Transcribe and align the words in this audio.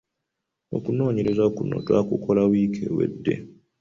Okunoonoonyereza 0.75 1.45
kuno 1.55 1.75
twakukola 1.85 2.41
wiki 2.51 2.79
ewedde. 2.89 3.33